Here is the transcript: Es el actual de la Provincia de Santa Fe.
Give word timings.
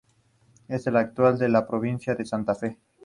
Es 0.67 0.87
el 0.87 0.95
actual 0.97 1.37
de 1.37 1.47
la 1.47 1.67
Provincia 1.67 2.15
de 2.15 2.25
Santa 2.25 2.55
Fe. 2.55 2.79